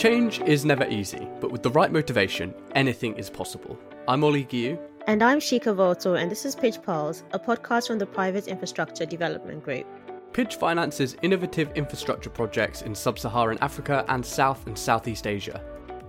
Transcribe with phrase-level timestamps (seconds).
[0.00, 3.78] Change is never easy, but with the right motivation, anything is possible.
[4.08, 4.78] I'm Ollie Giu.
[5.06, 9.04] And I'm Shika Voltor, and this is Pidge Pulse, a podcast from the Private Infrastructure
[9.04, 9.84] Development Group.
[10.32, 15.62] Pidge finances innovative infrastructure projects in sub Saharan Africa and South and Southeast Asia.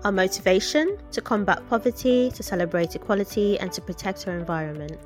[0.06, 0.98] Our motivation?
[1.12, 5.00] To combat poverty, to celebrate equality, and to protect our environment.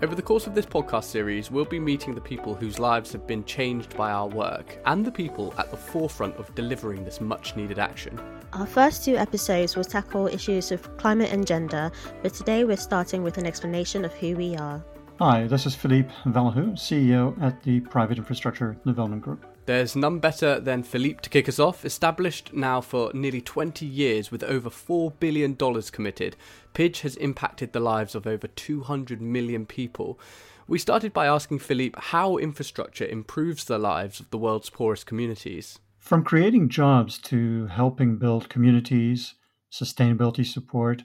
[0.00, 3.26] Over the course of this podcast series, we'll be meeting the people whose lives have
[3.26, 7.56] been changed by our work and the people at the forefront of delivering this much
[7.56, 8.20] needed action.
[8.52, 11.90] Our first two episodes will tackle issues of climate and gender,
[12.22, 14.84] but today we're starting with an explanation of who we are.
[15.18, 19.46] Hi, this is Philippe Valahu, CEO at the Private Infrastructure Development Group.
[19.68, 21.84] There's none better than Philippe to kick us off.
[21.84, 26.36] Established now for nearly 20 years with over $4 billion committed,
[26.72, 30.18] Pidge has impacted the lives of over 200 million people.
[30.66, 35.78] We started by asking Philippe how infrastructure improves the lives of the world's poorest communities.
[35.98, 39.34] From creating jobs to helping build communities,
[39.70, 41.02] sustainability support,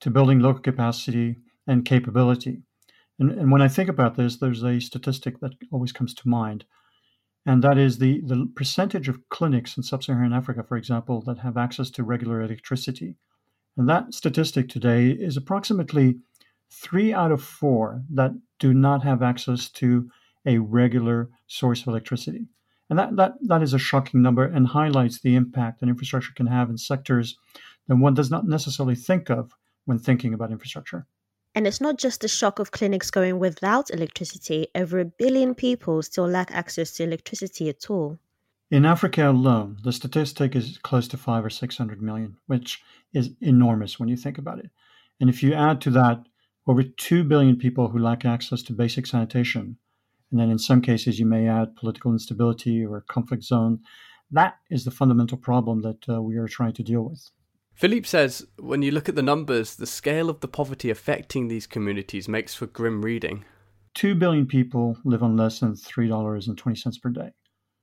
[0.00, 2.62] to building local capacity and capability.
[3.18, 6.64] And, and when I think about this, there's a statistic that always comes to mind,
[7.46, 11.38] and that is the, the percentage of clinics in sub Saharan Africa, for example, that
[11.38, 13.14] have access to regular electricity.
[13.76, 16.16] And that statistic today is approximately
[16.70, 20.10] three out of four that do not have access to
[20.44, 22.46] a regular source of electricity.
[22.90, 26.46] And that, that, that is a shocking number and highlights the impact that infrastructure can
[26.46, 27.36] have in sectors
[27.86, 29.52] that one does not necessarily think of
[29.84, 31.06] when thinking about infrastructure.
[31.56, 36.02] And it's not just the shock of clinics going without electricity, over a billion people
[36.02, 38.18] still lack access to electricity at all.
[38.70, 42.82] In Africa alone, the statistic is close to five or 600 million, which
[43.14, 44.68] is enormous when you think about it.
[45.18, 46.26] And if you add to that
[46.66, 49.78] over 2 billion people who lack access to basic sanitation,
[50.30, 53.80] and then in some cases you may add political instability or conflict zone,
[54.30, 57.30] that is the fundamental problem that uh, we are trying to deal with.
[57.76, 61.66] Philippe says when you look at the numbers, the scale of the poverty affecting these
[61.66, 63.44] communities makes for grim reading.
[63.96, 67.32] 2 billion people live on less than $3.20 per day.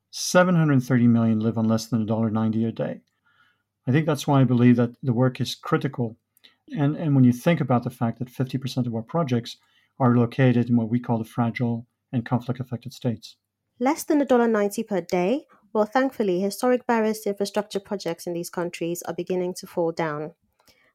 [0.09, 3.01] 730 million live on less than $1.90 a day.
[3.87, 6.17] I think that's why I believe that the work is critical.
[6.75, 9.57] And, and when you think about the fact that 50% of our projects
[9.99, 13.35] are located in what we call the fragile and conflict affected states.
[13.79, 19.01] Less than $1.90 per day well, thankfully, historic barriers to infrastructure projects in these countries
[19.03, 20.33] are beginning to fall down.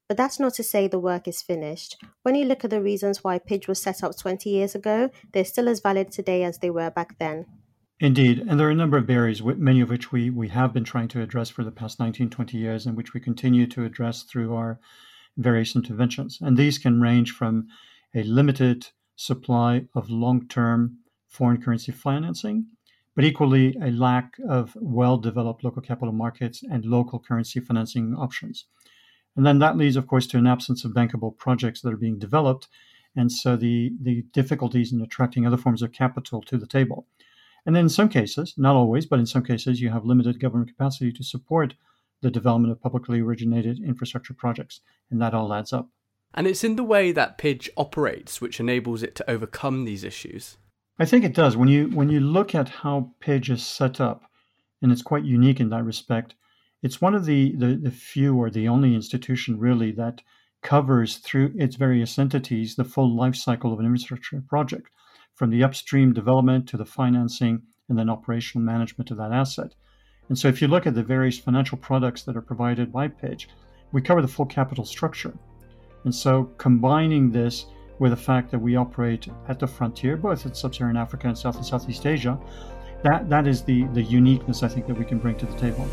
[0.06, 2.02] But that's not to say the work is finished.
[2.22, 5.44] When you look at the reasons why Pidge was set up 20 years ago, they're
[5.44, 7.44] still as valid today as they were back then.
[8.00, 10.84] Indeed, and there are a number of barriers, many of which we, we have been
[10.84, 14.22] trying to address for the past 19, 20 years, and which we continue to address
[14.22, 14.78] through our
[15.36, 16.38] various interventions.
[16.40, 17.66] And these can range from
[18.14, 18.86] a limited
[19.16, 22.66] supply of long term foreign currency financing
[23.18, 28.66] but equally a lack of well developed local capital markets and local currency financing options.
[29.34, 32.20] And then that leads, of course, to an absence of bankable projects that are being
[32.20, 32.68] developed.
[33.16, 37.08] And so the, the difficulties in attracting other forms of capital to the table.
[37.66, 40.70] And then in some cases, not always, but in some cases, you have limited government
[40.70, 41.74] capacity to support
[42.20, 44.80] the development of publicly originated infrastructure projects.
[45.10, 45.88] And that all adds up.
[46.34, 50.56] And it's in the way that Pidge operates which enables it to overcome these issues.
[50.98, 51.56] I think it does.
[51.56, 54.24] When you when you look at how Pidge is set up,
[54.82, 56.34] and it's quite unique in that respect,
[56.82, 60.22] it's one of the, the, the few or the only institution really that
[60.62, 64.90] covers through its various entities the full life cycle of an infrastructure project,
[65.34, 69.74] from the upstream development to the financing and then operational management of that asset.
[70.28, 73.48] And so if you look at the various financial products that are provided by Pidge,
[73.92, 75.34] we cover the full capital structure.
[76.04, 77.66] And so combining this
[77.98, 81.56] with the fact that we operate at the frontier, both in sub-Saharan Africa and South
[81.56, 82.38] and Southeast Asia,
[83.02, 85.88] that, that is the, the uniqueness I think that we can bring to the table.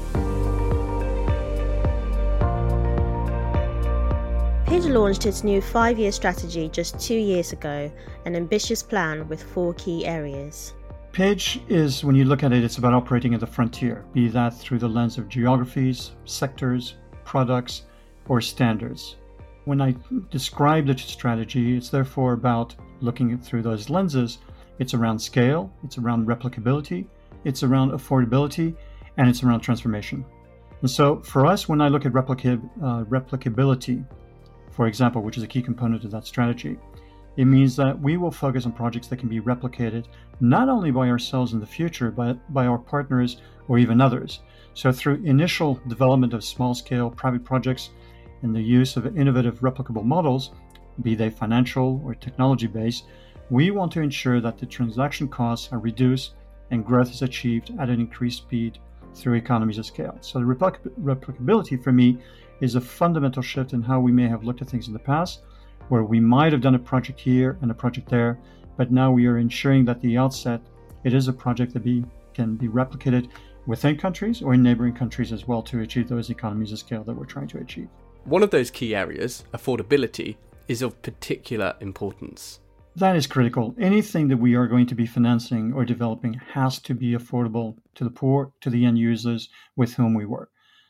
[4.65, 7.91] Pidge launched its new five year strategy just two years ago,
[8.25, 10.73] an ambitious plan with four key areas.
[11.11, 14.53] Pidge is, when you look at it, it's about operating at the frontier, be that
[14.53, 17.83] through the lens of geographies, sectors, products,
[18.27, 19.15] or standards.
[19.65, 19.95] When I
[20.29, 24.37] describe the strategy, it's therefore about looking through those lenses.
[24.77, 27.07] It's around scale, it's around replicability,
[27.43, 28.75] it's around affordability,
[29.17, 30.23] and it's around transformation.
[30.81, 34.05] And so for us, when I look at replica- uh, replicability,
[34.69, 36.77] for example, which is a key component of that strategy,
[37.37, 40.05] it means that we will focus on projects that can be replicated
[40.39, 43.37] not only by ourselves in the future, but by our partners
[43.67, 44.41] or even others.
[44.73, 47.89] So, through initial development of small scale private projects
[48.45, 50.51] and the use of innovative replicable models,
[51.01, 53.05] be they financial or technology based,
[53.49, 56.35] we want to ensure that the transaction costs are reduced
[56.69, 58.77] and growth is achieved at an increased speed
[59.15, 60.15] through economies of scale.
[60.21, 62.19] So the replic- replicability for me
[62.61, 65.41] is a fundamental shift in how we may have looked at things in the past,
[65.89, 68.39] where we might have done a project here and a project there,
[68.77, 70.61] but now we are ensuring that the outset
[71.03, 72.05] it is a project that be,
[72.35, 73.27] can be replicated
[73.65, 77.13] within countries or in neighboring countries as well to achieve those economies of scale that
[77.15, 77.89] we're trying to achieve.
[78.25, 80.37] One of those key areas, affordability,
[80.67, 82.59] is of particular importance.
[82.95, 83.75] That is critical.
[83.79, 88.03] Anything that we are going to be financing or developing has to be affordable to
[88.03, 90.49] the poor, to the end users with whom we work.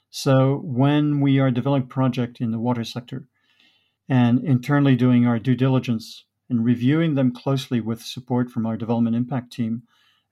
[0.10, 3.28] So when we are developing project in the water sector
[4.08, 9.18] and internally doing our due diligence and reviewing them closely with support from our development
[9.18, 9.84] impact team,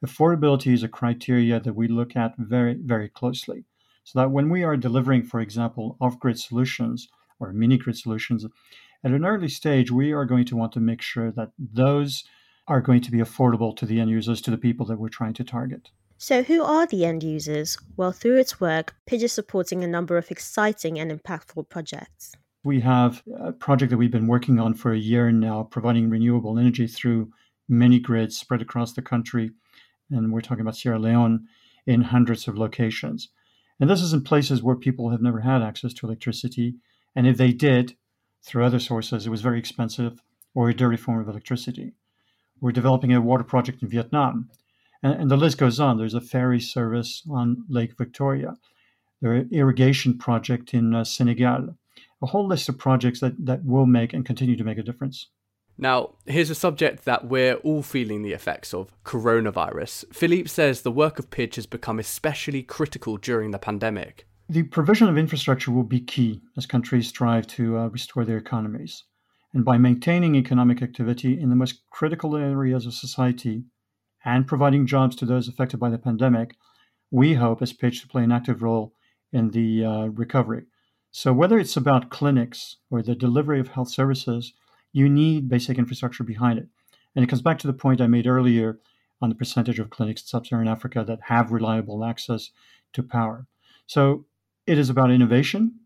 [0.06, 3.66] affordability is a criteria that we look at very, very closely.
[4.04, 7.08] So that when we are delivering, for example, off grid solutions
[7.40, 8.46] or mini grid solutions,
[9.04, 12.24] at an early stage, we are going to want to make sure that those
[12.68, 15.34] are going to be affordable to the end users, to the people that we're trying
[15.34, 15.90] to target.
[16.18, 17.78] So, who are the end users?
[17.98, 22.34] Well, through its work, Pidge is supporting a number of exciting and impactful projects.
[22.64, 26.58] We have a project that we've been working on for a year now, providing renewable
[26.58, 27.32] energy through
[27.68, 29.52] mini grids spread across the country.
[30.12, 31.46] And we're talking about Sierra Leone
[31.86, 33.30] in hundreds of locations.
[33.84, 36.76] And this is in places where people have never had access to electricity.
[37.18, 37.98] And if they did,
[38.42, 40.22] through other sources, it was very expensive
[40.56, 41.92] or a dirty form of electricity.
[42.62, 44.50] We're developing a water project in Vietnam.
[45.04, 45.98] And, and the list goes on.
[45.98, 48.56] There's a ferry service on Lake Victoria.
[49.22, 51.76] There's an irrigation project in uh, Senegal
[52.22, 55.28] a whole list of projects that, that will make and continue to make a difference.
[55.78, 60.06] Now, here's a subject that we're all feeling the effects of coronavirus.
[60.14, 64.28] Philippe says the work of Pidge has become especially critical during the pandemic.
[64.48, 69.04] The provision of infrastructure will be key as countries strive to uh, restore their economies.
[69.54, 73.64] And by maintaining economic activity in the most critical areas of society
[74.26, 76.56] and providing jobs to those affected by the pandemic,
[77.12, 78.94] we hope as Pidge to play an active role
[79.32, 80.66] in the uh, recovery.
[81.12, 84.54] So, whether it's about clinics or the delivery of health services,
[84.94, 86.68] you need basic infrastructure behind it.
[87.16, 88.80] And it comes back to the point I made earlier
[89.22, 92.52] on the percentage of clinics in sub Saharan Africa that have reliable access
[92.94, 93.48] to power.
[93.88, 94.26] So,
[94.66, 95.80] it is about innovation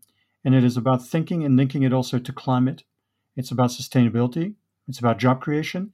[0.44, 2.84] and it is about thinking and linking it also to climate.
[3.36, 4.54] It's about sustainability,
[4.86, 5.92] it's about job creation,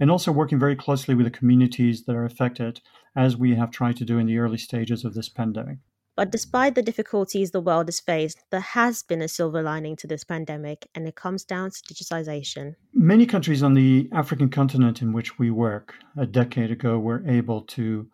[0.00, 2.80] and also working very closely with the communities that are affected,
[3.14, 5.78] as we have tried to do in the early stages of this pandemic.
[6.16, 10.06] But despite the difficulties the world has faced, there has been a silver lining to
[10.06, 12.76] this pandemic, and it comes down to digitization.
[12.92, 17.62] Many countries on the African continent in which we work a decade ago were able
[17.62, 18.08] to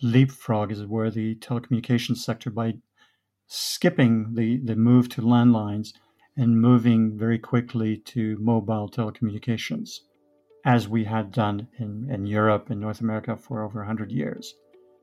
[0.00, 2.74] leapfrog, as it were, the telecommunications sector by
[3.48, 5.88] skipping the, the move to landlines
[6.36, 10.00] and moving very quickly to mobile telecommunications,
[10.64, 14.54] as we had done in, in Europe and North America for over 100 years.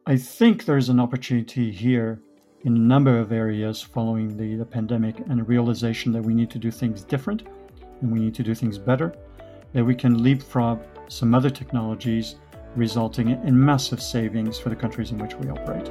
[0.07, 2.19] I think there's an opportunity here
[2.62, 6.57] in a number of areas following the, the pandemic and realization that we need to
[6.57, 7.44] do things different
[8.01, 9.13] and we need to do things better,
[9.74, 12.38] that we can leapfrog some other technologies,
[12.75, 15.88] resulting in massive savings for the countries in which we operate.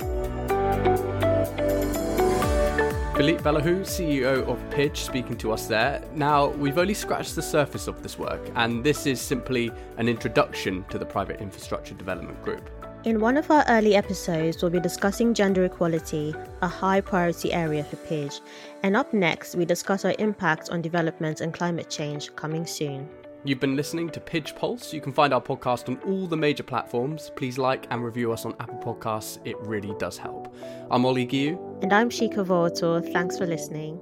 [3.16, 6.02] Philippe Valahu, CEO of Pidge, speaking to us there.
[6.16, 10.84] Now, we've only scratched the surface of this work, and this is simply an introduction
[10.90, 12.68] to the Private Infrastructure Development Group.
[13.02, 17.82] In one of our early episodes, we'll be discussing gender equality, a high priority area
[17.82, 18.42] for Pidge.
[18.82, 23.08] And up next, we discuss our impact on development and climate change coming soon.
[23.42, 24.92] You've been listening to Pidge Pulse.
[24.92, 27.32] You can find our podcast on all the major platforms.
[27.36, 30.54] Please like and review us on Apple Podcasts, it really does help.
[30.90, 31.58] I'm Ollie Giu.
[31.80, 33.10] And I'm Shika Vortor.
[33.14, 33.98] Thanks for listening.